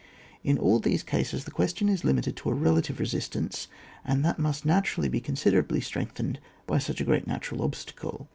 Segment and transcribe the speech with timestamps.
[0.43, 3.67] In all these cases the question is limited to a relative resistance,
[4.03, 8.27] and that must naturally be considerably strengthened by such a great natural obstacle.